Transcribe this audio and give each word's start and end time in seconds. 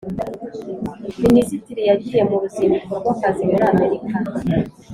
Minisitiri 1.23 1.81
yagiye 1.89 2.21
muruzinduko 2.29 2.91
rw’akazi 2.99 3.43
muri 3.49 3.63
amerika 3.71 4.13